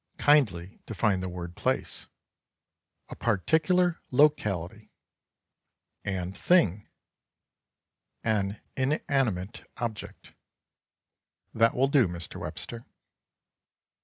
[0.17, 2.07] "Kindly define the word 'place'."
[3.09, 4.89] "A particular locality."
[6.03, 6.89] "And 'thing'."
[8.23, 10.33] "An inanimate object."
[11.53, 12.39] "That will do, Mr.
[12.39, 12.83] Webster."